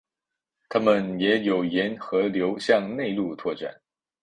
[0.67, 3.79] 它们也有沿河流向内陆扩展。